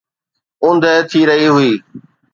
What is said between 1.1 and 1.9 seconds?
رهي هئي.